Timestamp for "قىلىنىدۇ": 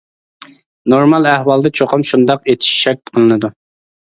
3.13-3.53